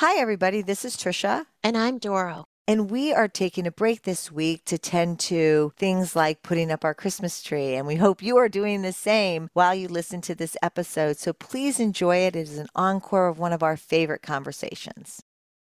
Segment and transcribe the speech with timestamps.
[0.00, 0.62] Hi, everybody.
[0.62, 1.44] This is Trisha.
[1.62, 2.46] And I'm Doro.
[2.66, 6.86] And we are taking a break this week to tend to things like putting up
[6.86, 7.74] our Christmas tree.
[7.74, 11.18] And we hope you are doing the same while you listen to this episode.
[11.18, 12.34] So please enjoy it.
[12.34, 15.20] It is an encore of one of our favorite conversations.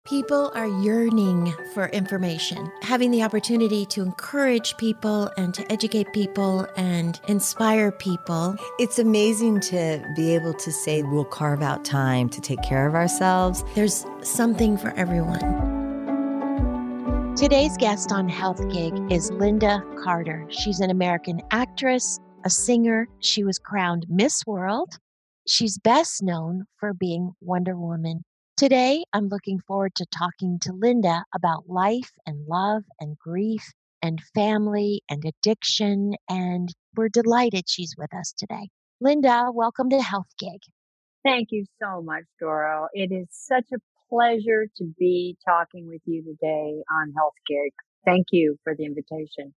[0.07, 6.67] People are yearning for information, having the opportunity to encourage people and to educate people
[6.75, 8.57] and inspire people.
[8.79, 12.95] It's amazing to be able to say we'll carve out time to take care of
[12.95, 13.63] ourselves.
[13.75, 15.39] There's something for everyone.
[17.37, 20.47] Today's guest on Health Gig is Lynda Carter.
[20.49, 23.07] She's an American actress, a singer.
[23.19, 24.95] She was crowned Miss World.
[25.47, 28.25] She's best known for being Wonder Woman
[28.61, 34.21] Today, I'm looking forward to talking to Lynda about life and love and grief and
[34.35, 36.13] family and addiction.
[36.29, 38.69] And we're delighted she's with us today.
[39.03, 40.61] Lynda, welcome to Health Gig.
[41.25, 42.89] Thank you so much, Doro.
[42.93, 43.79] It is such a
[44.11, 47.73] pleasure to be talking with you today on Health Gig.
[48.05, 49.55] Thank you for the invitation.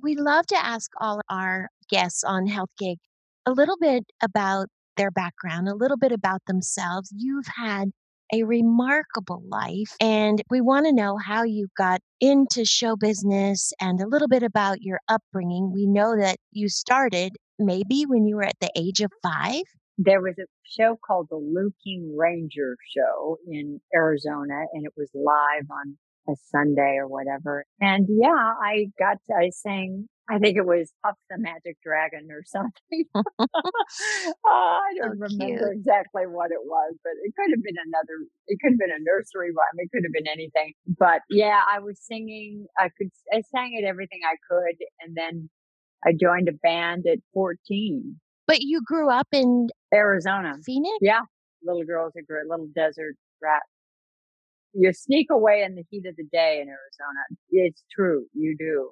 [0.00, 2.98] We love to ask all our guests on Health Gig
[3.44, 7.12] a little bit about their background, a little bit about themselves.
[7.14, 7.90] You've had
[8.32, 14.00] a remarkable life, and we want to know how you got into show business and
[14.00, 15.72] a little bit about your upbringing.
[15.72, 19.62] We know that you started maybe when you were at the age of five.
[19.98, 25.08] There was a show called the Lew King Ranger Show in Arizona, and it was
[25.14, 25.96] live on
[26.28, 27.64] a Sunday or whatever.
[27.80, 32.28] And yeah, I got, to, I sang I think it was Puff the Magic Dragon
[32.30, 33.04] or something.
[33.14, 33.22] oh,
[34.46, 35.78] I don't so remember cute.
[35.78, 39.02] exactly what it was, but it could have been another, it could have been a
[39.02, 39.78] nursery rhyme.
[39.78, 40.74] It could have been anything.
[40.98, 44.76] But yeah, I was singing, I could, I sang at everything I could.
[45.00, 45.48] And then
[46.04, 48.18] I joined a band at 14.
[48.46, 50.96] But you grew up in Arizona, Phoenix?
[51.00, 51.22] Yeah.
[51.62, 53.62] Little girls are great, little desert rat.
[54.72, 57.20] You sneak away in the heat of the day in Arizona.
[57.50, 58.26] It's true.
[58.34, 58.90] You do.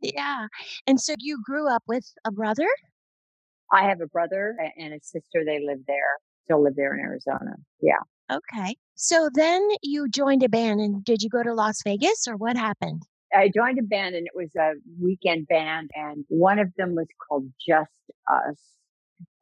[0.00, 0.46] Yeah.
[0.86, 2.68] And so you grew up with a brother?
[3.72, 5.44] I have a brother and a sister.
[5.44, 7.56] They live there, still live there in Arizona.
[7.80, 8.00] Yeah.
[8.30, 8.76] Okay.
[8.94, 12.56] So then you joined a band and did you go to Las Vegas or what
[12.56, 13.02] happened?
[13.34, 17.08] I joined a band and it was a weekend band and one of them was
[17.28, 17.90] called Just
[18.30, 18.56] Us.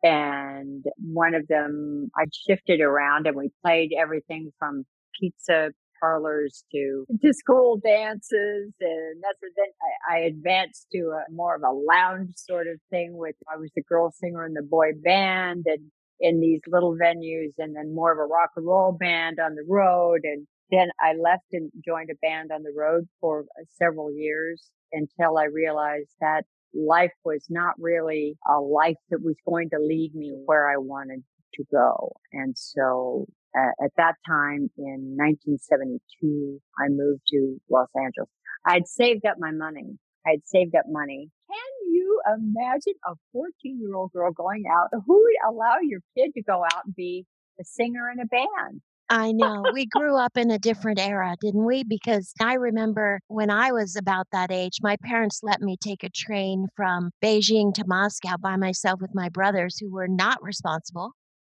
[0.02, 4.84] And one of them I shifted around and we played everything from
[5.18, 5.70] pizza
[6.00, 9.66] parlors to to school dances and that's then
[10.10, 13.70] I, I advanced to a more of a lounge sort of thing with I was
[13.74, 18.12] the girl singer in the boy band and in these little venues and then more
[18.12, 22.10] of a rock and roll band on the road and then I left and joined
[22.10, 27.46] a band on the road for uh, several years until I realized that life was
[27.48, 31.22] not really a life that was going to lead me where I wanted
[31.54, 32.12] to go.
[32.32, 33.26] And so
[33.56, 38.28] uh, at that time in 1972, I moved to Los Angeles.
[38.66, 39.98] I'd saved up my money.
[40.26, 41.30] I'd saved up money.
[41.48, 44.88] Can you imagine a 14 year old girl going out?
[45.06, 47.24] Who would allow your kid to go out and be
[47.60, 48.80] a singer in a band?
[49.08, 49.64] I know.
[49.72, 51.84] We grew up in a different era, didn't we?
[51.84, 56.10] Because I remember when I was about that age, my parents let me take a
[56.10, 61.12] train from Beijing to Moscow by myself with my brothers who were not responsible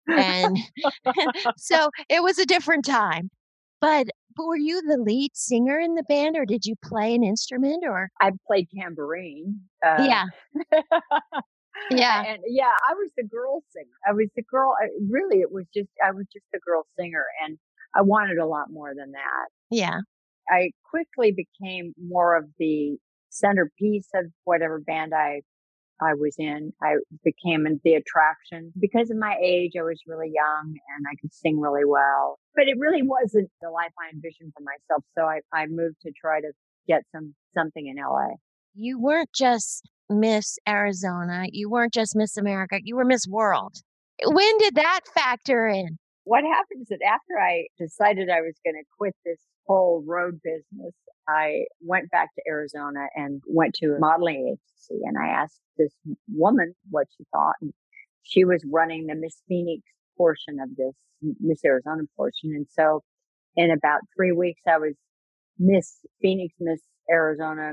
[0.09, 0.59] and
[1.57, 3.31] so it was a different time.
[3.81, 7.23] But but were you the lead singer in the band or did you play an
[7.25, 8.11] instrument or?
[8.21, 9.61] I played tambourine.
[9.85, 10.25] Uh, yeah.
[11.91, 12.23] yeah.
[12.27, 13.93] And yeah, I was the girl singer.
[14.09, 14.75] I was the girl.
[15.11, 17.59] Really, it was just, I was just the girl singer and
[17.95, 19.49] I wanted a lot more than that.
[19.71, 20.01] Yeah.
[20.49, 22.97] I quickly became more of the
[23.31, 25.43] centerpiece of whatever band I
[26.00, 26.72] I was in.
[26.82, 29.72] I became the attraction because of my age.
[29.78, 33.70] I was really young and I could sing really well, but it really wasn't the
[33.70, 35.04] life I envisioned for myself.
[35.16, 36.53] So I, I moved to try to
[36.88, 38.34] get some, something in LA.
[38.75, 41.47] You weren't just Miss Arizona.
[41.50, 42.78] You weren't just Miss America.
[42.82, 43.76] You were Miss World.
[44.24, 45.98] When did that factor in?
[46.24, 50.41] What happened is that after I decided I was going to quit this whole road
[50.42, 50.94] business,
[51.28, 55.92] I went back to Arizona and went to a modeling agency and I asked this
[56.28, 57.54] woman what she thought.
[57.60, 57.72] And
[58.22, 59.82] she was running the Miss Phoenix
[60.16, 60.94] portion of this
[61.41, 62.53] Miss Arizona portion.
[62.54, 63.03] And so
[63.56, 64.94] in about three weeks, I was
[65.59, 66.80] Miss Phoenix, Miss
[67.10, 67.72] Arizona,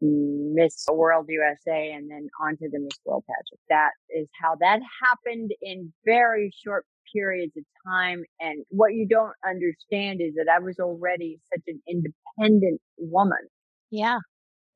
[0.00, 3.60] Miss World USA, and then onto the Miss World pageant.
[3.68, 8.22] That is how that happened in very short periods of time.
[8.38, 13.48] And what you don't understand is that I was already such an independent woman.
[13.90, 14.18] Yeah.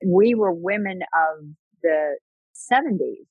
[0.04, 1.44] We were women of
[1.82, 2.16] the
[2.72, 3.26] 70s.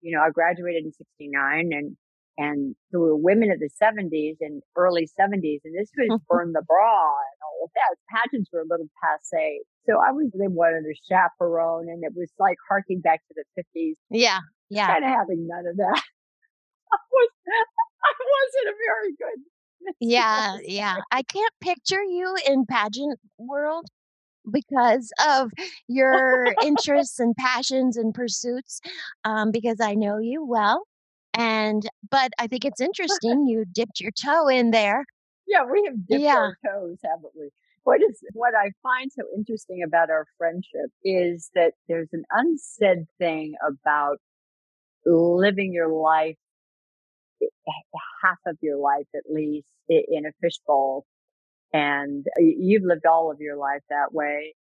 [0.00, 1.96] You know, I graduated in 69 and
[2.36, 6.62] And there were women of the 70s and early 70s, and this was Burn the
[6.66, 7.96] Bra and all of that.
[8.10, 9.60] Pageants were a little passe.
[9.86, 13.62] So I was the one the chaperone, and it was like harking back to the
[13.80, 13.94] 50s.
[14.10, 14.38] Yeah.
[14.70, 14.86] Yeah.
[14.86, 16.02] Kind of having none of that.
[16.92, 19.94] I, was, I wasn't a very good.
[20.00, 20.56] Yeah.
[20.64, 20.96] Yeah.
[21.10, 23.86] I can't picture you in pageant world
[24.50, 25.50] because of
[25.88, 28.80] your interests and passions and pursuits
[29.24, 30.84] um, because I know you well.
[31.34, 35.04] And, but I think it's interesting you dipped your toe in there.
[35.48, 36.36] Yeah, we have dipped Yeah.
[36.36, 37.50] our toes, haven't we?
[37.84, 43.06] What is what I find so interesting about our friendship is that there's an unsaid
[43.18, 44.18] thing about
[45.04, 46.36] living your life,
[47.42, 47.46] eh,
[48.22, 51.04] half of your life at least, in a fishbowl.
[51.72, 54.54] And you've lived all of your life that way.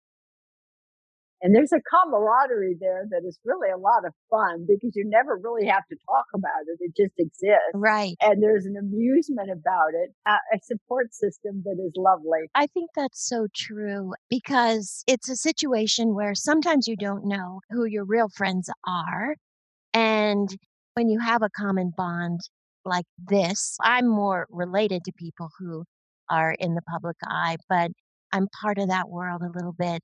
[1.42, 5.38] And there's a camaraderie there that is really a lot of fun because you never
[5.42, 6.78] really have to talk about it.
[6.80, 7.72] It just exists.
[7.74, 8.14] Right.
[8.20, 12.50] And there's an amusement about it, a, support system that is lovely.
[12.54, 17.86] I think that's so true because it's a situation where sometimes you don't know who
[17.86, 19.34] your real friends are.
[19.94, 20.48] And
[20.94, 22.40] when you have a common bond
[22.84, 25.84] like this, I'm more related to people who
[26.28, 27.90] are in the public eye, but
[28.32, 30.02] I'm part of that world a little bit.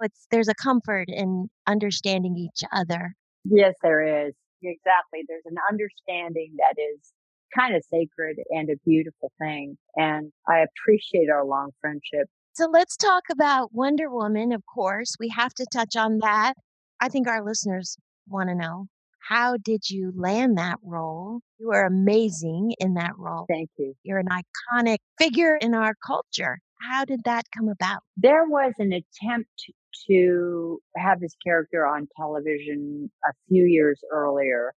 [0.00, 3.14] It's there's a comfort in understanding each other.
[3.44, 4.34] Yes, there is.
[4.62, 5.20] Exactly.
[5.28, 7.12] There's an understanding that is
[7.56, 9.78] kind of sacred and a beautiful thing.
[9.96, 12.28] And I appreciate our long friendship.
[12.52, 15.14] So let's talk about Wonder Woman, of course.
[15.20, 16.54] We have to touch on that.
[17.00, 17.96] I think our listeners
[18.26, 18.86] want to know
[19.28, 21.40] how did you land that role?
[21.58, 23.44] You are amazing in that role.
[23.48, 23.94] Thank you.
[24.02, 26.60] You're an iconic figure in our culture.
[26.80, 28.02] How did that come about?
[28.16, 29.70] There was an attempt
[30.08, 34.72] to have this character on television a few years earlier.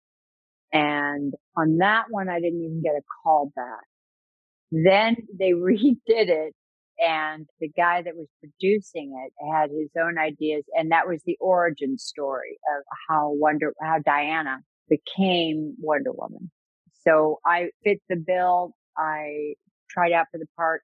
[0.72, 3.84] And on that one, I didn't even get a call back.
[4.72, 6.54] Then they redid it
[7.00, 10.64] and the guy that was producing it had his own ideas.
[10.74, 14.58] And that was the origin story of how Wonder, how Diana
[14.90, 16.52] became Wonder Woman.
[17.06, 18.74] So I fit the bill.
[18.98, 19.54] I
[19.90, 20.82] tried out for the part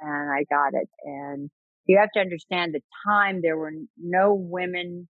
[0.00, 0.88] and I got it.
[1.04, 1.50] And
[1.86, 5.08] you have to understand the time there were no women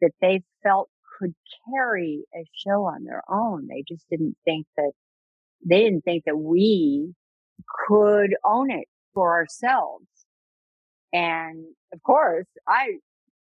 [0.00, 0.88] that they felt
[1.18, 1.34] could
[1.70, 3.66] carry a show on their own.
[3.68, 4.92] They just didn't think that
[5.64, 7.14] they didn't think that we
[7.86, 10.06] could own it for ourselves.
[11.12, 12.98] And of course, I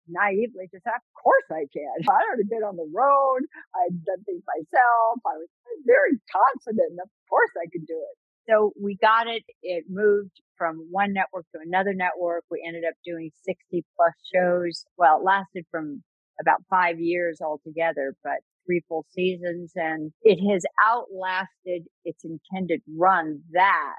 [0.07, 1.95] naively just, of course I can.
[2.07, 3.41] I'd already been on the road.
[3.73, 5.19] I'd done things myself.
[5.25, 5.49] I was
[5.85, 6.91] very confident.
[6.91, 8.17] And of course I could do it.
[8.49, 9.43] So we got it.
[9.63, 12.43] It moved from one network to another network.
[12.49, 14.85] We ended up doing 60 plus shows.
[14.97, 16.03] Well, it lasted from
[16.39, 23.41] about five years altogether, but three full seasons and it has outlasted its intended run.
[23.53, 23.95] That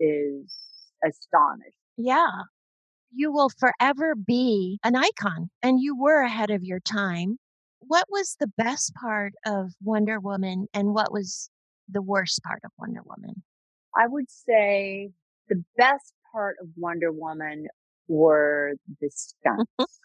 [0.00, 0.54] is
[1.04, 1.72] astonishing.
[1.96, 2.30] Yeah.
[3.10, 7.38] You will forever be an icon, and you were ahead of your time.
[7.80, 11.48] What was the best part of Wonder Woman, and what was
[11.88, 13.42] the worst part of Wonder Woman?
[13.96, 15.10] I would say
[15.48, 17.66] the best part of Wonder Woman
[18.08, 19.60] were the mm-hmm.
[19.78, 20.00] stunts.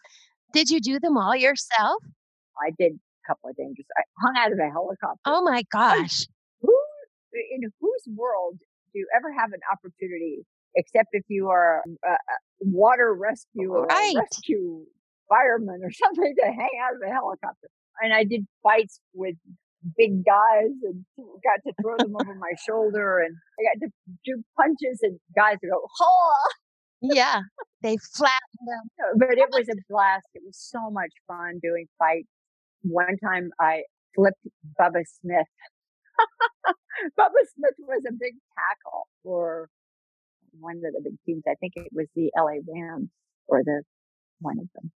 [0.52, 2.02] Did you do them all yourself?
[2.60, 3.86] I did a couple of dangerous.
[3.96, 5.20] I hung out of a helicopter.
[5.24, 6.26] Oh my gosh.
[6.60, 6.76] Who
[7.32, 8.58] in whose world
[8.92, 10.46] do you ever have an opportunity,
[10.76, 12.16] except if you are a, a
[12.60, 14.14] water rescue or Right.
[14.16, 14.84] rescue
[15.28, 17.68] fireman or something, to hang out of a helicopter?
[18.00, 19.36] And I did fights with
[19.96, 23.92] big guys and got to throw them over my shoulder, and I got to
[24.24, 26.34] do punches, and guys would go, "Oh!"
[27.12, 27.40] Yeah.
[27.82, 29.18] They flattened them.
[29.18, 30.26] But it was a blast.
[30.34, 32.28] It was so much fun doing fights.
[32.82, 33.82] One time I
[34.14, 34.40] flipped
[34.80, 35.46] Bubba Smith.
[37.18, 39.68] Bubba Smith was a big tackle for
[40.60, 41.42] one of the big teams.
[41.46, 43.10] I think it was the LA Rams
[43.48, 43.82] or the
[44.40, 44.90] one of them.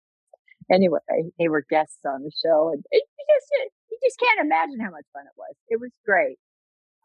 [0.70, 1.00] Anyway,
[1.38, 5.04] they were guests on the show and it, just, you just can't imagine how much
[5.12, 5.54] fun it was.
[5.68, 6.38] It was great.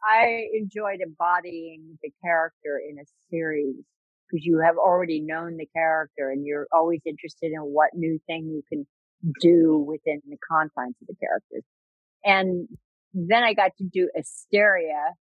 [0.06, 3.76] I enjoyed embodying the character in a series
[4.28, 8.46] because you have already known the character and you're always interested in what new thing
[8.46, 8.86] you can
[9.40, 11.64] do within the confines of the characters.
[12.24, 12.68] And
[13.14, 15.14] then I got to do Asteria,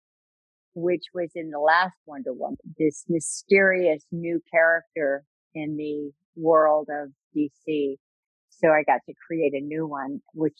[0.73, 7.09] which was in the last Wonder Woman, this mysterious new character in the world of
[7.35, 7.95] DC.
[8.49, 10.57] So I got to create a new one, which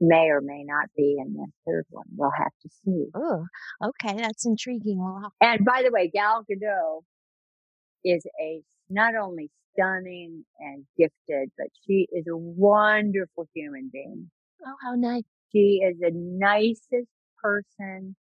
[0.00, 2.06] may or may not be in the third one.
[2.16, 3.06] We'll have to see.
[3.14, 3.46] Oh,
[3.82, 4.16] okay.
[4.20, 4.98] That's intriguing.
[5.00, 7.00] Well, And by the way, Gal Gadot
[8.04, 14.30] is a not only stunning and gifted, but she is a wonderful human being.
[14.66, 15.24] oh, how nice.
[15.52, 17.08] She is the nicest
[17.42, 18.16] person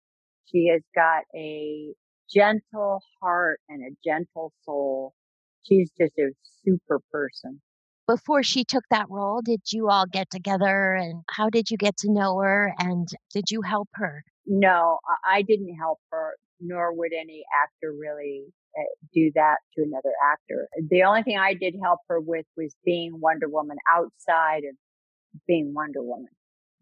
[0.47, 1.95] She has got a
[2.33, 5.15] gentle heart and a gentle soul.
[5.65, 6.31] She's just a
[6.65, 7.61] super person.
[8.07, 11.97] Before she took that role, did you all get together and how did you get
[11.99, 14.23] to know her and did you help her?
[14.47, 18.45] No, I didn't help her, nor would any actor really
[18.79, 18.83] uh,
[19.15, 20.69] do that to another actor.
[20.91, 24.77] The only thing I did help her with was being Wonder Woman outside of
[25.47, 26.29] being Wonder Woman.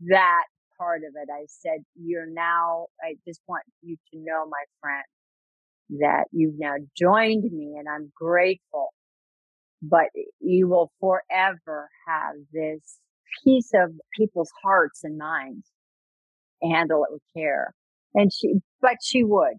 [0.09, 0.45] That
[0.77, 5.05] part of it, I said, you're now, I just want you to know, my friend,
[6.01, 8.93] that you've now joined me and I'm grateful,
[9.83, 10.07] but
[10.41, 12.99] you will forever have this
[13.45, 15.69] piece of people's hearts and minds.
[16.63, 17.75] Handle it with care.
[18.15, 19.55] And she, but she would.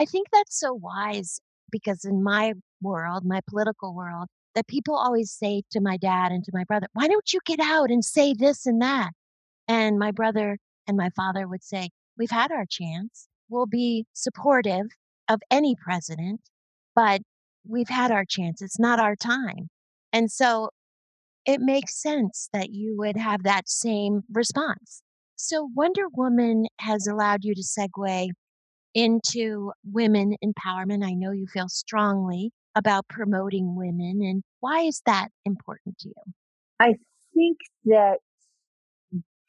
[0.00, 5.32] I think that's so wise because in my world, my political world, that people always
[5.32, 8.34] say to my dad and to my brother, why don't you get out and say
[8.34, 9.10] this and that?
[9.66, 13.28] And my brother and my father would say, we've had our chance.
[13.48, 14.86] We'll be supportive
[15.28, 16.40] of any president,
[16.94, 17.20] but
[17.68, 18.62] we've had our chance.
[18.62, 19.68] It's not our time.
[20.12, 20.70] And so
[21.46, 25.02] it makes sense that you would have that same response.
[25.36, 28.28] So Wonder Woman has allowed you to segue
[28.94, 31.04] into women empowerment.
[31.04, 34.20] I know you feel strongly about promoting women.
[34.22, 36.32] And why is that important to you?
[36.80, 36.94] I
[37.34, 38.18] think that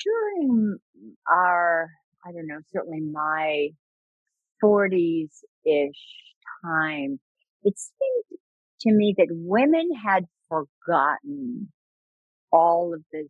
[0.04, 0.78] during
[1.30, 1.90] our,
[2.26, 3.70] I don't know, certainly my
[4.64, 5.30] 40s
[5.66, 5.98] ish
[6.64, 7.20] time,
[7.64, 8.40] it seemed
[8.82, 11.72] to me that women had forgotten
[12.52, 13.28] all of this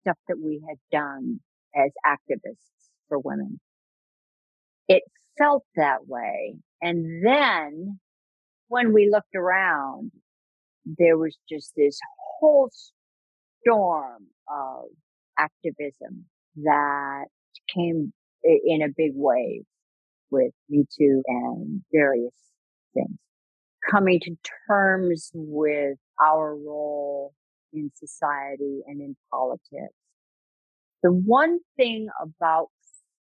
[0.00, 1.40] stuff that we had done
[1.74, 3.60] as activists for women.
[4.88, 5.02] It
[5.38, 6.56] felt that way.
[6.80, 7.98] And then
[8.68, 10.12] when we looked around,
[10.84, 11.98] there was just this
[12.38, 12.70] whole
[13.60, 14.84] storm of
[15.38, 16.24] activism
[16.56, 17.26] that
[17.74, 18.12] came
[18.44, 19.62] in a big wave
[20.30, 22.34] with Me Too and various
[22.94, 23.18] things.
[23.90, 24.36] Coming to
[24.68, 27.32] terms with our role
[27.72, 29.94] in society and in politics.
[31.02, 32.68] The one thing about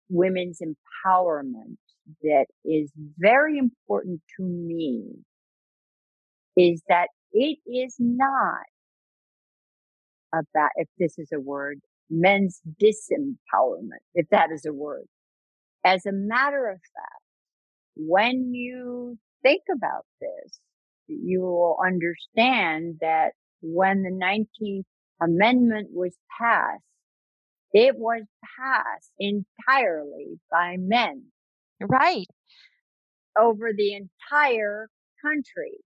[0.09, 1.79] women's empowerment
[2.23, 5.05] that is very important to me
[6.57, 8.67] is that it is not
[10.33, 15.07] about, if this is a word, men's disempowerment, if that is a word.
[15.85, 17.23] As a matter of fact,
[17.97, 20.61] when you think about this,
[21.09, 24.85] you will understand that when the 19th
[25.21, 26.83] Amendment was passed,
[27.73, 28.23] it was
[28.59, 31.25] passed entirely by men.
[31.81, 32.27] Right.
[33.39, 34.89] Over the entire
[35.25, 35.79] country.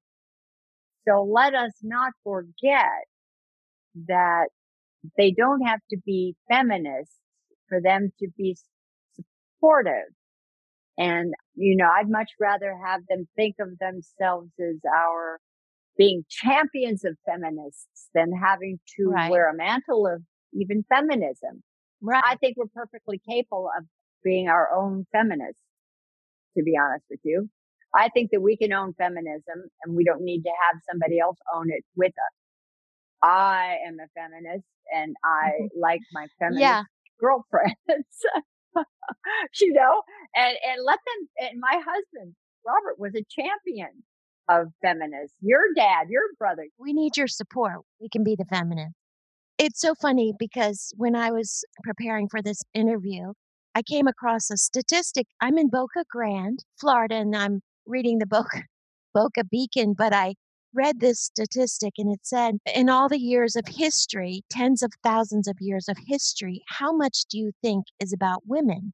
[1.06, 3.06] So let us not forget
[4.08, 4.48] that
[5.16, 7.14] they don't have to be feminists
[7.68, 8.56] for them to be
[9.14, 10.12] supportive.
[10.98, 15.40] And, you know, I'd much rather have them think of themselves as our
[15.96, 19.30] being champions of feminists than having to right.
[19.30, 20.22] wear a mantle of
[20.52, 21.62] even feminism.
[22.02, 22.22] Right.
[22.24, 23.84] I think we're perfectly capable of
[24.22, 25.60] being our own feminists,
[26.56, 27.48] to be honest with you.
[27.94, 31.38] I think that we can own feminism and we don't need to have somebody else
[31.54, 32.34] own it with us.
[33.22, 35.80] I am a feminist and I mm-hmm.
[35.80, 36.82] like my feminist yeah.
[37.18, 37.76] girlfriends,
[39.60, 40.02] you know,
[40.34, 42.34] and, and let them, and my husband,
[42.66, 44.02] Robert, was a champion
[44.48, 45.36] of feminists.
[45.40, 46.66] Your dad, your brother.
[46.78, 47.80] We need your support.
[48.00, 48.94] We can be the feminist.
[49.58, 53.32] It's so funny because when I was preparing for this interview,
[53.74, 55.26] I came across a statistic.
[55.40, 58.62] I'm in Boca Grande, Florida, and I'm reading the Boca,
[59.14, 60.34] Boca Beacon, but I
[60.76, 65.48] read this statistic and it said, in all the years of history, tens of thousands
[65.48, 68.92] of years of history, how much do you think is about women?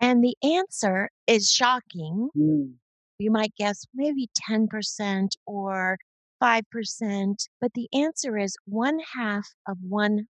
[0.00, 2.28] And the answer is shocking.
[2.36, 2.74] Mm.
[3.18, 5.98] You might guess maybe 10% or
[6.42, 10.26] 5%, but the answer is one half of 1%.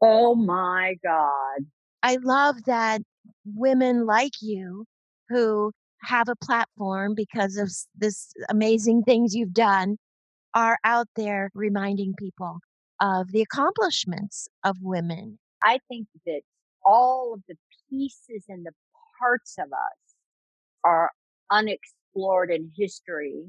[0.00, 1.66] Oh my God.
[2.02, 3.02] I love that
[3.44, 4.84] women like you
[5.28, 5.72] who
[6.04, 9.96] have a platform because of this amazing things you've done
[10.54, 12.58] are out there reminding people
[13.00, 15.38] of the accomplishments of women.
[15.62, 16.42] I think that
[16.84, 17.56] all of the
[17.90, 18.72] pieces and the
[19.18, 20.14] parts of us
[20.84, 21.10] are
[21.50, 23.42] unexplored in history.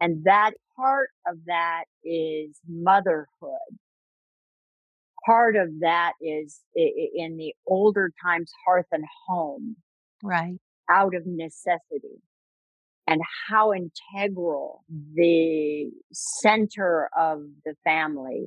[0.00, 3.28] And that part of that is motherhood.
[5.24, 9.76] Part of that is in the older times, hearth and home.
[10.22, 10.58] Right
[10.90, 12.20] out of necessity
[13.06, 14.84] and how integral
[15.14, 18.46] the center of the family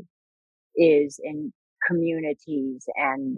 [0.75, 1.54] is in
[1.88, 3.38] communities and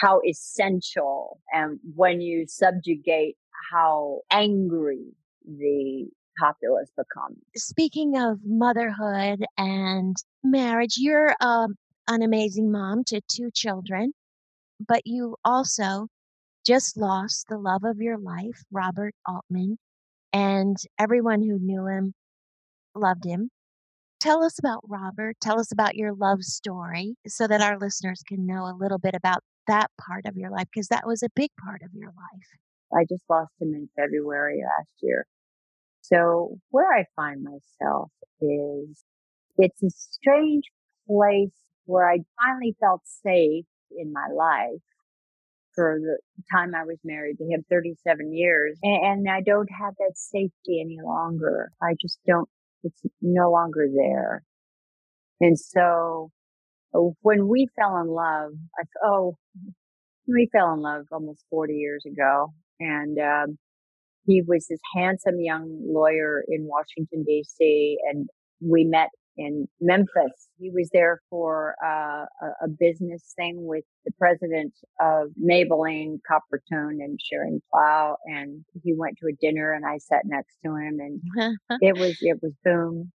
[0.00, 3.36] how essential and when you subjugate
[3.72, 5.00] how angry
[5.44, 6.06] the
[6.38, 7.36] populace become.
[7.56, 11.76] Speaking of motherhood and marriage, you're um,
[12.08, 14.12] an amazing mom to two children,
[14.86, 16.08] but you also
[16.66, 19.78] just lost the love of your life, Robert Altman,
[20.32, 22.14] and everyone who knew him
[22.94, 23.50] loved him.
[24.20, 25.36] Tell us about Robert.
[25.40, 29.14] Tell us about your love story so that our listeners can know a little bit
[29.14, 32.48] about that part of your life because that was a big part of your life.
[32.94, 35.26] I just lost him in February last year.
[36.00, 39.04] So where I find myself is
[39.58, 40.64] it's a strange
[41.06, 41.54] place
[41.84, 44.82] where I finally felt safe in my life
[45.76, 46.18] for the
[46.52, 48.78] time I was married to him, 37 years.
[48.82, 51.70] And, I don't have that safety any longer.
[51.80, 52.48] I just don't,
[52.82, 54.42] it's no longer there.
[55.40, 56.30] And so
[56.94, 59.36] uh, when we fell in love, I, oh,
[60.26, 62.52] we fell in love almost 40 years ago.
[62.80, 63.58] And, um,
[64.26, 68.28] he was this handsome young lawyer in Washington, D.C., and
[68.60, 70.48] we met in Memphis.
[70.58, 72.24] He was there for uh,
[72.62, 78.16] a, business thing with the president of Maybelline, Coppertone, and Sharon Plow.
[78.24, 82.16] and he went to a dinner, and I sat next to him, and it was
[82.20, 83.12] it was boom.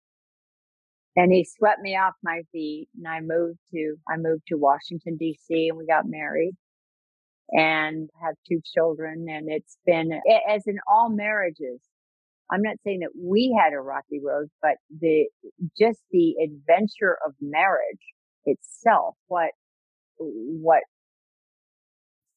[1.16, 5.18] And he swept me off my feet, and I moved to I moved to Washington
[5.18, 5.68] D.C.
[5.70, 6.56] and we got married
[7.52, 9.28] and have two children.
[9.30, 10.12] And it's been,
[10.50, 11.82] as in all marriages,
[12.52, 15.28] I'm not saying that we had a rocky road, but the,
[15.80, 18.06] just the adventure of marriage
[18.46, 19.52] itself, what,
[20.18, 20.84] what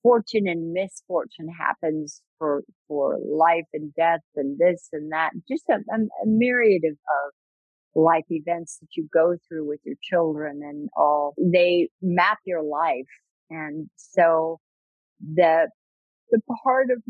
[0.03, 5.75] fortune and misfortune happens for, for life and death and this and that, just a,
[5.75, 7.33] a, a myriad of, of
[7.95, 13.07] life events that you go through with your children and all, they map your life.
[13.51, 14.59] And so
[15.21, 15.69] the
[16.31, 17.03] the part of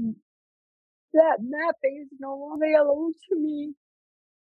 [1.14, 3.75] that mapping is no longer available to me.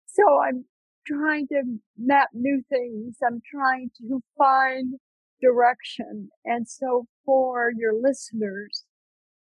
[0.07, 0.65] So I'm
[1.07, 1.63] trying to
[1.99, 3.17] map new things.
[3.25, 4.95] I'm trying to find
[5.41, 6.31] direction.
[6.45, 8.85] And so for your listeners,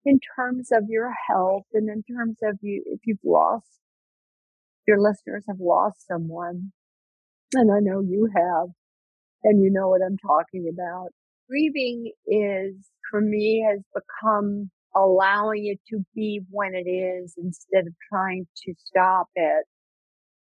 [0.04, 3.66] in terms of your health and in terms of you, if you've lost,
[4.86, 6.72] your listeners have lost someone,
[7.54, 8.68] and I know you have,
[9.42, 11.08] and you know what I'm talking about.
[11.48, 12.74] Grieving is
[13.10, 18.74] for me has become allowing it to be when it is instead of trying to
[18.78, 19.64] stop it.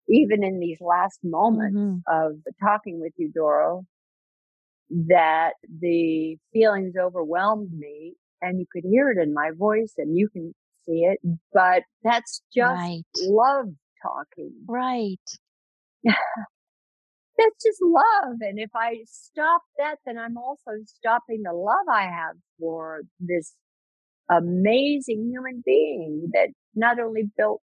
[0.08, 1.98] Even in these last moments mm-hmm.
[2.08, 3.86] of talking with you, Doro,
[4.90, 10.30] that the feelings overwhelmed me and you could hear it in my voice and you
[10.30, 10.54] can
[10.86, 11.20] see it,
[11.52, 13.02] but that's just right.
[13.24, 13.70] love
[14.04, 14.52] talking.
[14.68, 15.18] Right.
[16.04, 18.38] that's just love.
[18.42, 23.54] And if I stop that, then I'm also stopping the love I have for this
[24.30, 27.62] amazing human being that not only built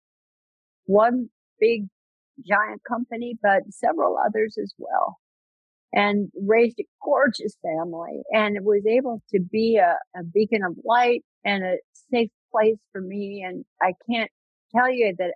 [0.85, 1.87] one big
[2.47, 5.17] giant company, but several others as well
[5.93, 11.23] and raised a gorgeous family and was able to be a, a beacon of light
[11.43, 11.77] and a
[12.11, 13.43] safe place for me.
[13.45, 14.31] And I can't
[14.73, 15.33] tell you that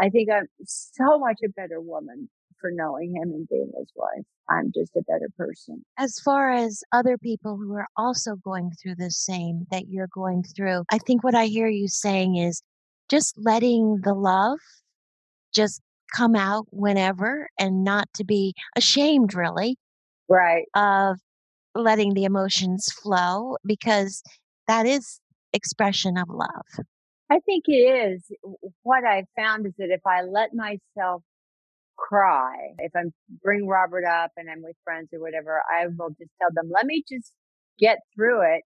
[0.00, 2.28] I think I'm so much a better woman
[2.60, 4.24] for knowing him and being his wife.
[4.48, 5.84] I'm just a better person.
[5.98, 10.42] As far as other people who are also going through the same that you're going
[10.42, 12.62] through, I think what I hear you saying is
[13.08, 14.58] just letting the love
[15.54, 15.80] just
[16.14, 19.76] come out whenever and not to be ashamed, really.
[20.28, 20.66] Right.
[20.74, 21.18] Of
[21.74, 24.22] letting the emotions flow because
[24.66, 25.20] that is
[25.52, 26.86] expression of love.
[27.30, 28.24] I think it is.
[28.82, 31.22] What I found is that if I let myself
[32.00, 32.56] cry.
[32.78, 36.50] If I'm bring Robert up and I'm with friends or whatever, I will just tell
[36.52, 37.32] them, let me just
[37.78, 38.62] get through it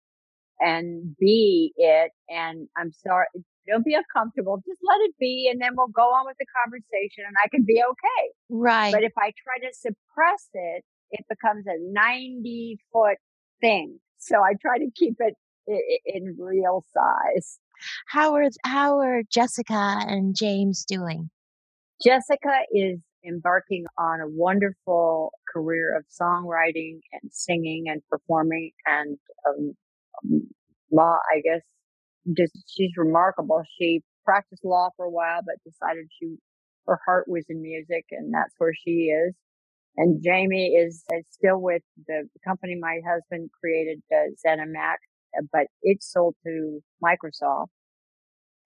[0.59, 2.11] and be it.
[2.29, 3.27] And I'm sorry.
[3.67, 4.57] Don't be uncomfortable.
[4.67, 5.47] Just let it be.
[5.51, 8.31] And then we'll go on with the conversation and I can be okay.
[8.49, 8.91] Right.
[8.91, 13.17] But if I try to suppress it, it becomes a 90 foot
[13.61, 13.99] thing.
[14.17, 15.35] So I try to keep it
[16.05, 17.59] in real size.
[18.07, 21.29] How are, how are Jessica and James doing?
[22.03, 29.75] Jessica is embarking on a wonderful career of songwriting and singing and performing and um,
[30.23, 30.47] um,
[30.91, 31.61] law, I guess.
[32.37, 33.63] Just she's remarkable.
[33.79, 36.37] She practiced law for a while, but decided she
[36.87, 39.35] her heart was in music, and that's where she is.
[39.97, 44.97] And Jamie is, is still with the company my husband created, uh, ZeniMax,
[45.51, 47.67] but it sold to Microsoft.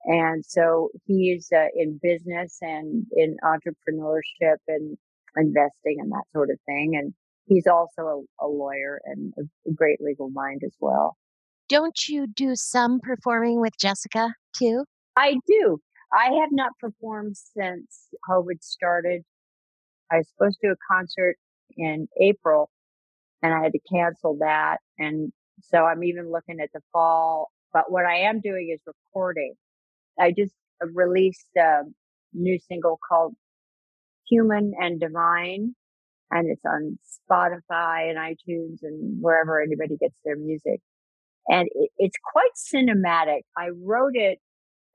[0.05, 4.97] And so he's uh, in business and in entrepreneurship and
[5.37, 6.93] investing and that sort of thing.
[6.95, 7.13] And
[7.45, 11.15] he's also a, a lawyer and a great legal mind as well.
[11.69, 14.85] don't you do some performing with Jessica too?
[15.15, 15.79] I do.
[16.13, 19.23] I have not performed since COVID started.
[20.11, 21.37] I was supposed to do a concert
[21.75, 22.69] in April
[23.41, 24.77] and I had to cancel that.
[24.99, 27.49] And so I'm even looking at the fall.
[27.71, 29.55] But what I am doing is recording.
[30.19, 30.53] I just
[30.93, 31.81] released a
[32.33, 33.35] new single called
[34.29, 35.75] Human and Divine
[36.33, 36.97] and it's on
[37.29, 40.81] Spotify and iTunes and wherever anybody gets their music.
[41.47, 43.41] And it, it's quite cinematic.
[43.57, 44.39] I wrote it,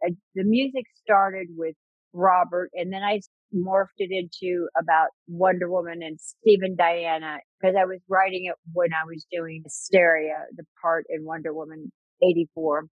[0.04, 1.74] uh, the music started with
[2.12, 3.20] Robert and then I
[3.54, 8.90] morphed it into about Wonder Woman and Stephen Diana because I was writing it when
[8.92, 12.86] I was doing Asteria, the part in Wonder Woman 84.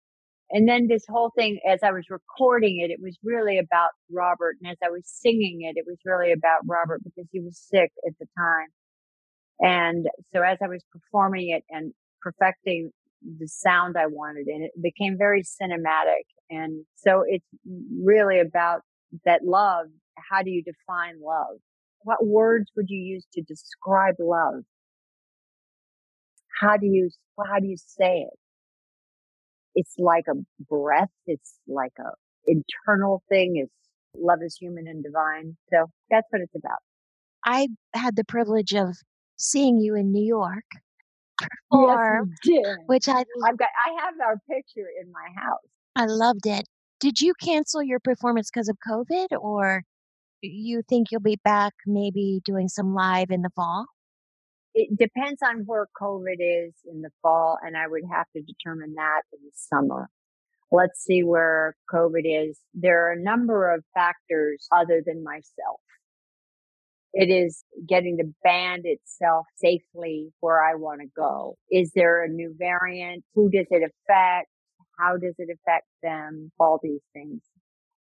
[0.50, 4.56] And then this whole thing, as I was recording it, it was really about Robert.
[4.60, 7.90] And as I was singing it, it was really about Robert because he was sick
[8.06, 8.68] at the time.
[9.58, 12.90] And so as I was performing it and perfecting
[13.22, 16.24] the sound I wanted and it became very cinematic.
[16.48, 17.46] And so it's
[18.00, 18.82] really about
[19.24, 19.86] that love.
[20.30, 21.58] How do you define love?
[22.02, 24.62] What words would you use to describe love?
[26.60, 27.10] How do you,
[27.44, 28.38] how do you say it?
[29.76, 30.34] It's like a
[30.68, 31.10] breath.
[31.26, 32.10] It's like a
[32.46, 33.56] internal thing.
[33.56, 33.72] It's
[34.14, 35.56] love is human and divine.
[35.70, 36.78] So that's what it's about.
[37.44, 38.96] I had the privilege of
[39.36, 40.64] seeing you in New York
[41.70, 43.68] perform, yes, which I I've got.
[43.86, 45.60] I have our picture in my house.
[45.94, 46.64] I loved it.
[46.98, 49.82] Did you cancel your performance because of COVID, or
[50.42, 53.86] you think you'll be back maybe doing some live in the fall?
[54.76, 58.94] It depends on where COVID is in the fall, and I would have to determine
[58.96, 60.10] that in the summer.
[60.70, 62.58] Let's see where COVID is.
[62.74, 65.80] There are a number of factors other than myself.
[67.14, 71.56] It is getting the band itself safely where I want to go.
[71.70, 73.24] Is there a new variant?
[73.34, 74.50] Who does it affect?
[74.98, 76.52] How does it affect them?
[76.60, 77.40] All these things.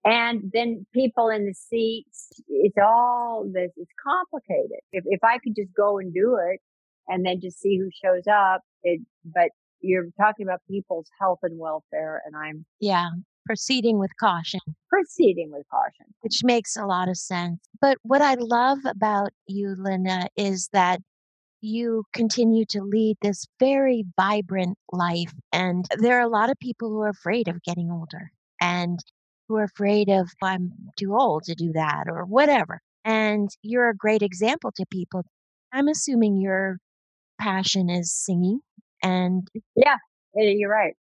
[0.07, 4.79] And then people in the seats, it's all this, it's complicated.
[4.93, 6.61] If, if I could just go and do it
[7.09, 9.49] and then just see who shows up, it, but
[9.81, 12.65] you're talking about people's health and welfare and I'm.
[12.79, 13.09] Yeah.
[13.45, 14.61] Proceeding with caution.
[14.89, 16.05] Proceeding with caution.
[16.21, 17.59] Which makes a lot of sense.
[17.81, 21.01] But what I love about you, Lynda, is that
[21.59, 25.33] you continue to lead this very vibrant life.
[25.51, 28.31] And there are a lot of people who are afraid of getting older.
[28.61, 28.99] And
[29.47, 32.81] who are afraid of, I'm too old to do that or whatever.
[33.05, 35.23] And you're a great example to people.
[35.71, 36.77] I'm assuming your
[37.39, 38.59] passion is singing
[39.03, 39.97] and yeah,
[40.33, 40.95] you're right.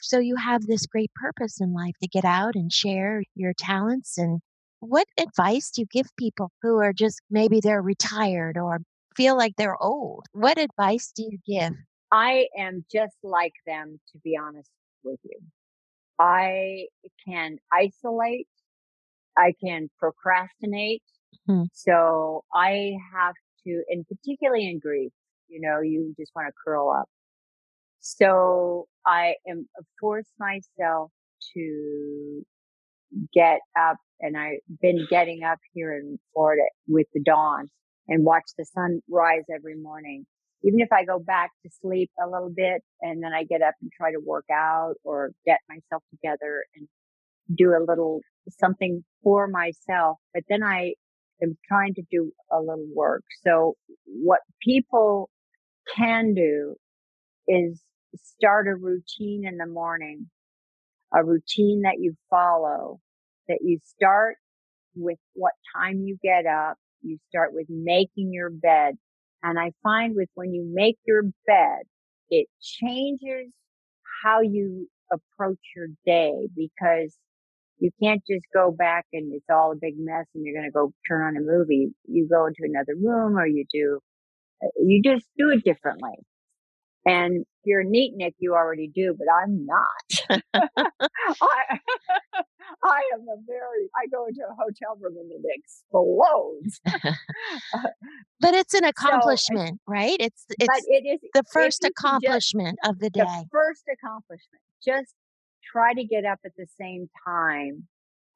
[0.00, 4.18] So you have this great purpose in life to get out and share your talents
[4.18, 4.40] and
[4.80, 8.80] what advice do you give people who are just maybe they're retired or
[9.16, 10.26] feel like they're old?
[10.32, 11.72] What advice do you give?
[12.12, 14.70] I am just like them to be honest
[15.02, 15.38] with you.
[16.18, 16.86] I
[17.26, 18.48] can isolate.
[19.36, 21.02] I can procrastinate.
[21.46, 21.64] Hmm.
[21.72, 25.12] So I have to, and particularly in grief,
[25.48, 27.08] you know, you just want to curl up.
[28.00, 29.68] So I am
[30.00, 31.10] force myself
[31.54, 32.44] to
[33.32, 37.68] get up and I've been getting up here in Florida with the dawn
[38.08, 40.26] and watch the sun rise every morning
[40.66, 43.74] even if I go back to sleep a little bit and then I get up
[43.80, 46.88] and try to work out or get myself together and
[47.56, 50.94] do a little something for myself, but then I
[51.40, 53.22] am trying to do a little work.
[53.44, 53.74] So
[54.06, 55.30] what people
[55.96, 56.74] can do
[57.46, 57.80] is
[58.16, 60.28] start a routine in the morning,
[61.14, 62.98] a routine that you follow,
[63.46, 64.36] that you start
[64.96, 66.76] with what time you get up.
[67.02, 68.96] You start with making your bed.
[69.46, 71.82] And I find with when you make your bed,
[72.30, 73.52] it changes
[74.24, 77.16] how you approach your day because
[77.78, 80.72] you can't just go back and it's all a big mess and you're going to
[80.72, 81.94] go turn on a movie.
[82.08, 84.00] You go into another room or you do,
[84.64, 86.16] uh, you just do it differently.
[87.06, 90.42] And if you're a neatnik, you already do, but I'm not.
[91.40, 91.78] I,
[92.84, 96.80] I am a very, I go into a hotel room and it explodes.
[97.74, 97.88] Uh-huh.
[98.40, 100.16] but it's an accomplishment, so, right?
[100.20, 103.20] It's, it's but it is the first accomplishment of the day.
[103.22, 104.62] The first accomplishment.
[104.84, 105.14] Just
[105.64, 107.88] try to get up at the same time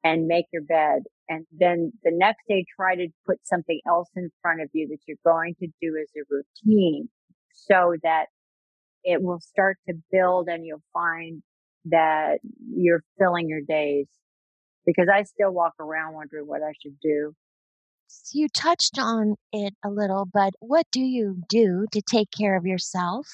[0.03, 1.03] and make your bed.
[1.29, 4.99] And then the next day, try to put something else in front of you that
[5.07, 7.09] you're going to do as a routine
[7.53, 8.25] so that
[9.03, 11.41] it will start to build and you'll find
[11.85, 12.39] that
[12.75, 14.07] you're filling your days
[14.85, 17.33] because I still walk around wondering what I should do.
[18.33, 22.65] You touched on it a little, but what do you do to take care of
[22.65, 23.27] yourself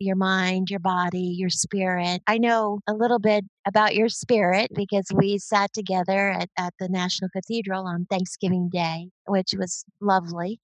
[0.00, 2.22] your mind, your body, your spirit.
[2.26, 6.88] I know a little bit about your spirit because we sat together at, at the
[6.88, 10.60] National Cathedral on Thanksgiving Day, which was lovely.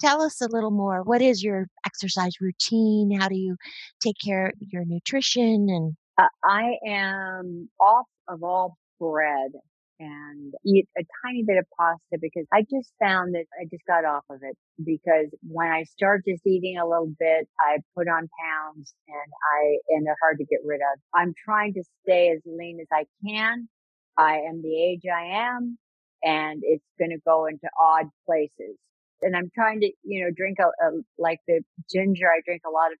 [0.00, 1.02] Tell us a little more.
[1.02, 3.10] What is your exercise routine?
[3.20, 3.56] How do you
[4.02, 9.52] take care of your nutrition and uh, I am off of all bread
[10.00, 14.04] and eat a tiny bit of pasta because I just found that I just got
[14.04, 18.28] off of it because when I start just eating a little bit, I put on
[18.40, 21.00] pounds and I, and they're hard to get rid of.
[21.14, 23.68] I'm trying to stay as lean as I can.
[24.16, 25.78] I am the age I am
[26.22, 28.76] and it's going to go into odd places.
[29.22, 31.60] And I'm trying to, you know, drink a, a like the
[31.92, 32.26] ginger.
[32.26, 32.98] I drink a lot of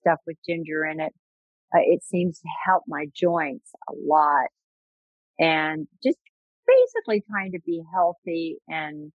[0.00, 1.12] stuff with ginger in it.
[1.72, 4.48] Uh, it seems to help my joints a lot
[5.40, 6.18] and just
[6.66, 9.10] basically trying to be healthy and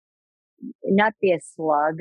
[0.84, 1.96] not be a slug.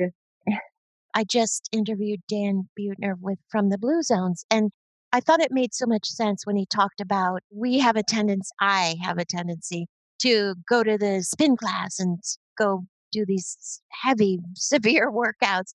[1.14, 4.70] I just interviewed Dan Buettner with from the Blue Zones and
[5.12, 8.50] I thought it made so much sense when he talked about we have a tendency
[8.60, 9.88] I have a tendency
[10.22, 12.20] to go to the spin class and
[12.56, 15.72] go do these heavy severe workouts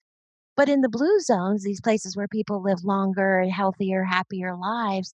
[0.56, 5.14] but in the blue zones these places where people live longer healthier happier lives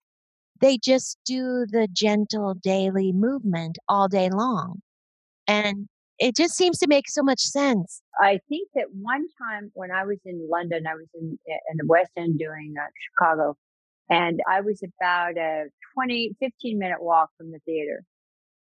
[0.62, 4.82] they just do the gentle daily movement all day long.
[5.47, 5.88] And
[6.19, 8.02] it just seems to make so much sense.
[8.19, 11.88] I think that one time when I was in London, I was in, in the
[11.88, 13.56] West End doing uh, Chicago,
[14.10, 18.04] and I was about a 20, 15 minute walk from the theater.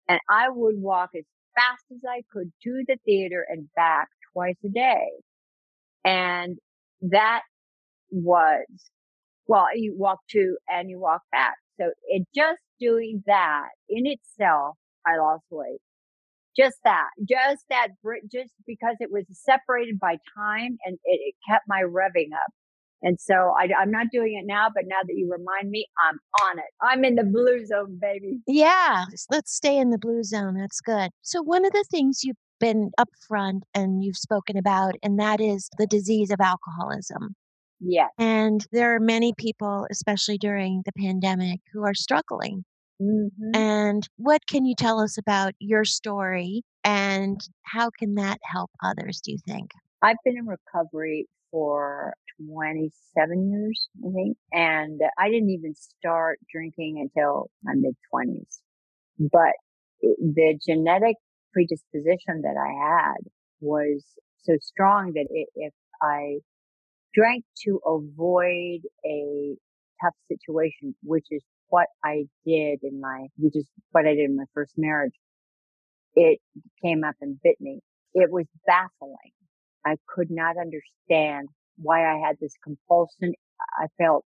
[0.08, 4.56] And I would walk as fast as I could to the theater and back twice
[4.64, 5.08] a day.
[6.04, 6.56] And
[7.02, 7.42] that
[8.10, 8.64] was,
[9.46, 11.56] well, you walk to and you walk back.
[11.80, 15.80] So it just doing that in itself, I lost weight.
[16.56, 17.88] Just that, just that,
[18.30, 22.52] just because it was separated by time and it, it kept my revving up.
[23.02, 26.18] And so I, am not doing it now, but now that you remind me, I'm
[26.48, 26.64] on it.
[26.82, 28.40] I'm in the blue zone, baby.
[28.46, 30.54] Yeah, let's stay in the blue zone.
[30.54, 31.10] That's good.
[31.22, 35.70] So, one of the things you've been upfront and you've spoken about, and that is
[35.78, 37.36] the disease of alcoholism.
[37.80, 38.10] Yes.
[38.18, 42.64] And there are many people, especially during the pandemic, who are struggling.
[43.00, 43.56] Mm-hmm.
[43.56, 49.20] And what can you tell us about your story and how can that help others,
[49.24, 49.70] do you think?
[50.02, 54.36] I've been in recovery for 27 years, I think.
[54.52, 58.58] And I didn't even start drinking until my mid 20s.
[59.18, 59.52] But
[60.02, 61.16] the genetic
[61.52, 64.04] predisposition that I had was
[64.42, 66.38] so strong that if I
[67.14, 69.54] drank to avoid a
[70.02, 74.36] tough situation, which is what I did in my, which is what I did in
[74.36, 75.14] my first marriage.
[76.14, 76.40] It
[76.82, 77.80] came up and bit me.
[78.14, 79.16] It was baffling.
[79.86, 83.34] I could not understand why I had this compulsion.
[83.78, 84.24] I felt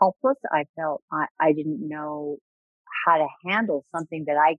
[0.00, 0.36] helpless.
[0.52, 2.38] I felt I, I didn't know
[3.06, 4.56] how to handle something that I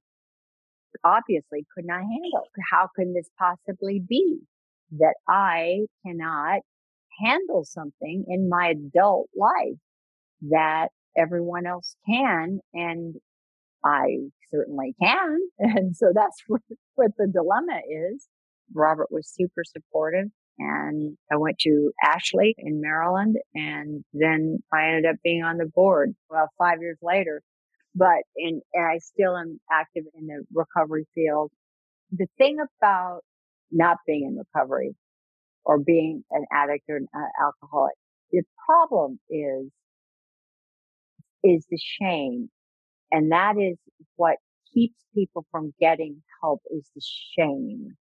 [1.03, 2.47] obviously could not handle.
[2.71, 4.39] How can this possibly be
[4.99, 6.61] that I cannot
[7.17, 9.79] handle something in my adult life
[10.49, 12.59] that everyone else can.
[12.73, 13.15] And
[13.83, 14.17] I
[14.51, 15.37] certainly can.
[15.59, 16.61] And so that's what,
[17.17, 17.79] the dilemma
[18.11, 18.27] is.
[18.73, 20.27] Robert was super supportive
[20.59, 25.67] and I went to Ashley in Maryland and then I ended up being on the
[25.73, 26.15] board.
[26.29, 27.41] Well, five years later,
[27.95, 31.51] but in, and I still am active in the recovery field.
[32.11, 33.21] The thing about
[33.71, 34.95] not being in recovery
[35.67, 37.93] or being an addict or an uh, alcoholic.
[38.31, 39.69] The problem is,
[41.43, 42.49] is the shame.
[43.11, 43.77] And that is
[44.15, 44.37] what
[44.73, 47.01] keeps people from getting help is the
[47.37, 47.97] shame.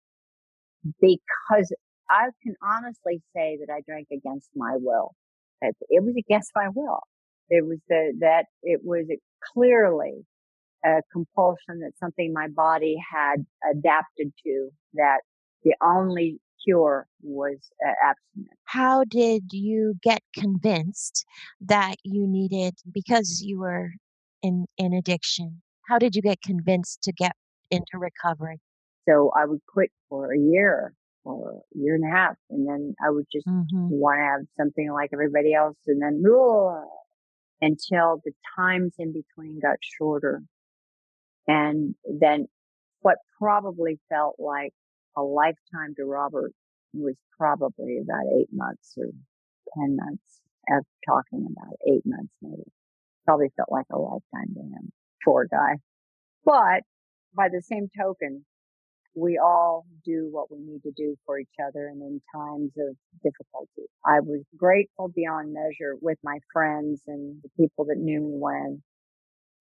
[0.99, 1.71] Because
[2.09, 5.11] I can honestly say that I drank against my will.
[5.61, 7.01] It was against my will.
[7.49, 9.05] It was the, that it was
[9.53, 10.25] clearly
[10.83, 15.19] a compulsion that something my body had adapted to that
[15.63, 18.59] the only cure was uh, abstinence.
[18.65, 21.25] How did you get convinced
[21.61, 23.91] that you needed, because you were
[24.41, 27.35] in, in addiction, how did you get convinced to get
[27.69, 28.59] into recovery?
[29.07, 30.93] So I would quit for a year
[31.23, 33.89] or a year and a half, and then I would just mm-hmm.
[33.89, 36.23] want to have something like everybody else, and then
[37.61, 40.41] until the times in between got shorter.
[41.47, 42.47] And then
[43.01, 44.73] what probably felt like
[45.17, 46.53] a lifetime to Robert
[46.93, 49.05] was probably about eight months or
[49.79, 52.63] 10 months of talking about eight months maybe.
[53.25, 54.91] Probably felt like a lifetime to him.
[55.23, 55.77] Poor guy.
[56.43, 56.83] But
[57.35, 58.45] by the same token,
[59.15, 62.95] we all do what we need to do for each other and in times of
[63.23, 63.89] difficulty.
[64.05, 68.81] I was grateful beyond measure with my friends and the people that knew me when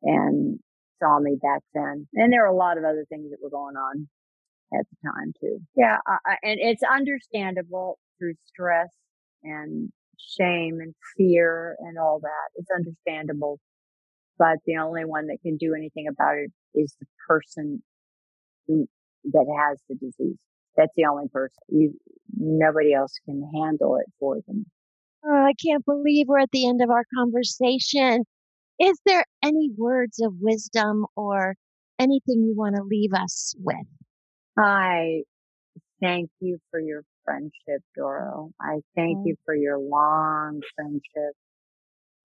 [0.03, 0.59] and
[1.03, 2.07] saw me back then.
[2.15, 4.09] And there were a lot of other things that were going on
[4.73, 5.59] at the time too.
[5.77, 5.99] Yeah.
[6.07, 8.91] I, and it's understandable through stress
[9.43, 12.49] and shame and fear and all that.
[12.55, 13.59] It's understandable.
[14.39, 17.83] But the only one that can do anything about it is the person
[18.67, 18.87] who,
[19.25, 20.37] that has the disease.
[20.77, 21.59] That's the only person.
[21.69, 21.93] You,
[22.37, 24.67] nobody else can handle it for them.
[25.27, 28.25] Oh, I can't believe we're at the end of our conversation.
[28.79, 31.55] Is there any words of wisdom or
[31.99, 33.77] anything you want to leave us with?
[34.59, 35.23] I
[36.03, 38.51] thank you for your friendship, Doro.
[38.61, 39.27] I thank mm.
[39.27, 41.35] you for your long friendship.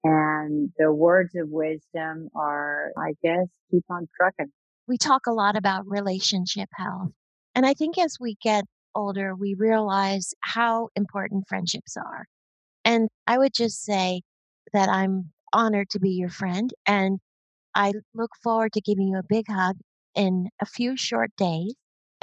[0.04, 4.52] And the words of wisdom are, I guess, keep on trucking.
[4.88, 7.12] We talk a lot about relationship health.
[7.56, 12.26] And I think as we get older, we realize how important friendships are.
[12.84, 14.22] And I would just say
[14.74, 16.72] that I'm honored to be your friend.
[16.86, 17.20] And
[17.74, 19.78] I look forward to giving you a big hug
[20.14, 21.74] in a few short days.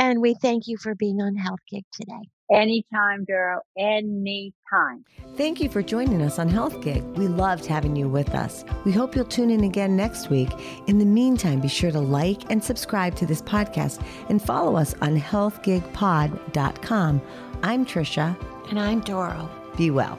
[0.02, 2.28] And we thank you for being on Health Gig today.
[2.52, 3.60] Anytime, Doro.
[3.78, 5.04] Anytime.
[5.36, 7.04] Thank you for joining us on Health Gig.
[7.16, 8.64] We loved having you with us.
[8.84, 10.50] We hope you'll tune in again next week.
[10.88, 14.96] In the meantime, be sure to like and subscribe to this podcast and follow us
[15.00, 17.22] on healthgigpod.com.
[17.62, 18.70] I'm Trisha.
[18.70, 19.48] And I'm Doro.
[19.76, 20.18] Be well.